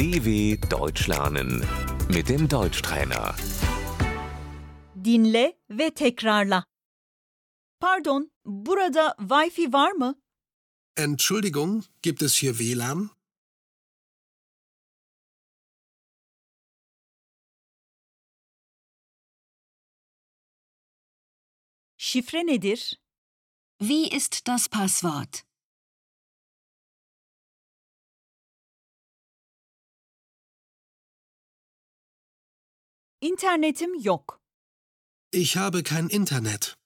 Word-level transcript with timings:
DW 0.00 0.56
Deutsch 0.70 1.08
lernen 1.08 1.60
mit 2.08 2.30
dem 2.30 2.48
Deutschtrainer. 2.48 3.34
Dinle 4.94 5.58
ve 5.68 5.90
tekrarla. 5.90 6.64
Pardon, 7.80 8.30
burada 8.44 9.14
Wi-Fi 9.18 9.72
var 9.72 9.92
mı? 9.92 10.22
Entschuldigung, 10.96 11.84
gibt 12.02 12.22
es 12.22 12.42
hier 12.42 12.54
WLAN? 12.54 13.10
Şifre 21.96 22.46
nedir? 22.46 23.00
Wie 23.82 24.16
ist 24.16 24.46
das 24.46 24.68
Passwort? 24.68 25.49
İnternetim 33.20 33.94
yok. 34.04 34.40
Ich 35.32 35.56
habe 35.56 35.82
kein 35.82 36.08
Internet. 36.08 36.76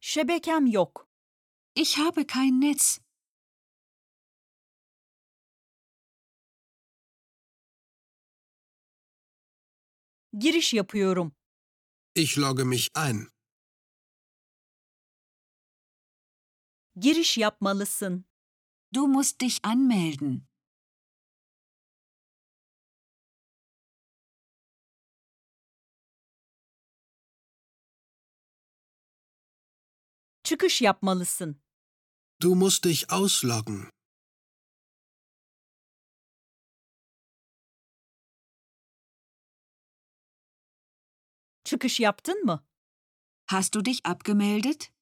Şebekem 0.00 0.66
yok. 0.66 1.08
Ich 1.74 1.98
habe 1.98 2.26
kein 2.26 2.60
Netz. 2.60 2.98
Giriş 10.32 10.74
yapıyorum. 10.74 11.32
Ich 12.14 12.38
logge 12.38 12.64
mich 12.64 12.88
ein. 12.94 13.37
Giriş 17.00 17.38
yapmalısın. 17.38 18.24
Du 18.94 19.06
musst 19.08 19.40
dich 19.40 19.58
anmelden. 19.62 20.42
Çıkış 30.42 30.82
yapmalısın. 30.82 31.62
Du 32.42 32.54
musst 32.54 32.84
dich 32.84 33.04
ausloggen. 33.12 33.90
Çıkış 41.64 42.00
yaptın 42.00 42.44
mı? 42.44 42.66
Hast 43.46 43.74
du 43.74 43.84
dich 43.84 44.00
abgemeldet? 44.04 44.97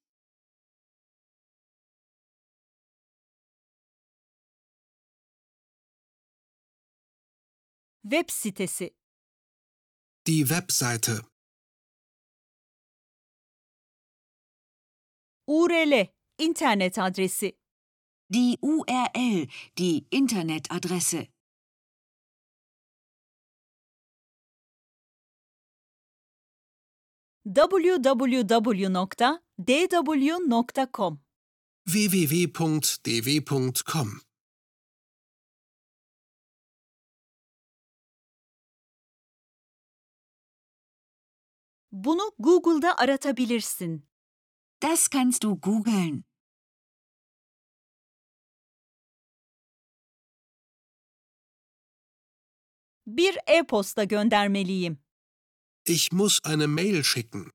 Web 8.08 8.30
sitesi. 8.30 8.94
Die 10.28 10.48
Webseite. 10.48 11.26
URL, 15.48 16.08
internet 16.36 16.98
adresi. 16.98 17.58
Die 18.28 18.58
URL, 18.60 19.48
die 19.78 20.06
Internetadresse. 20.10 21.28
www.dw.com 27.44 28.20
www.dw.com 31.86 33.06
Bunu 42.04 42.30
Google'da 42.38 42.98
aratabilirsin. 42.98 44.08
Das 44.82 45.08
kannst 45.08 45.42
du 45.42 45.60
googeln. 45.60 46.24
Bir 53.06 53.38
e-posta 53.46 54.04
göndermeliyim. 54.04 54.98
Ich 55.86 56.12
muss 56.12 56.40
eine 56.44 56.66
Mail 56.66 57.02
schicken. 57.02 57.50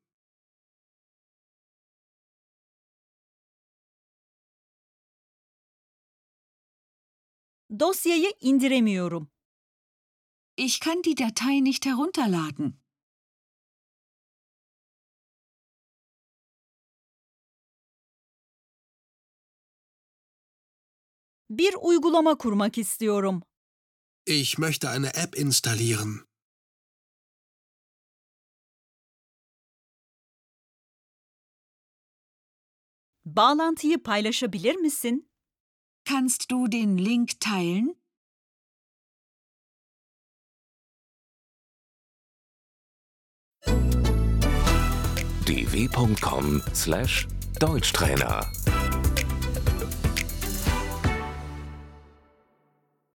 Dosyayı 7.69 8.31
indiremiyorum. 8.39 9.31
Ich 10.57 10.79
kann 10.79 11.01
die 11.03 11.15
Datei 11.15 11.59
nicht 11.61 11.85
herunterladen. 11.85 12.80
Bir 21.51 21.75
uygulama 21.81 22.37
kurmak 22.37 22.77
istiyorum. 22.77 23.43
Ich 24.25 24.57
möchte 24.57 24.89
eine 24.89 25.07
App 25.07 25.39
installieren. 25.39 26.19
Bağlantıyı 33.25 34.03
paylaşabilir 34.03 34.75
misin? 34.75 35.29
Kannst 36.05 36.51
du 36.51 36.71
den 36.71 36.97
Link 36.97 37.39
teilen? 37.39 37.95
dw.com/deutschtrainer 45.47 48.45